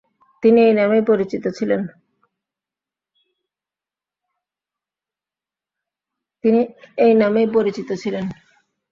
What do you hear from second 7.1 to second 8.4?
নামেই পরিচিত ছিলেন।